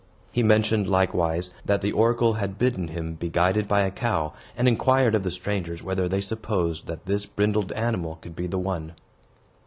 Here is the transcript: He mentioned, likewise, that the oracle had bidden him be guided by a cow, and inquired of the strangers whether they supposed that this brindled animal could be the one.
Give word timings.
He 0.31 0.41
mentioned, 0.41 0.87
likewise, 0.89 1.51
that 1.63 1.81
the 1.81 1.91
oracle 1.91 2.33
had 2.33 2.57
bidden 2.57 2.87
him 2.87 3.13
be 3.13 3.29
guided 3.29 3.67
by 3.67 3.81
a 3.81 3.91
cow, 3.91 4.33
and 4.57 4.67
inquired 4.67 5.13
of 5.13 5.21
the 5.21 5.29
strangers 5.29 5.83
whether 5.83 6.09
they 6.09 6.21
supposed 6.21 6.87
that 6.87 7.05
this 7.05 7.27
brindled 7.27 7.71
animal 7.73 8.15
could 8.15 8.35
be 8.35 8.47
the 8.47 8.57
one. 8.57 8.93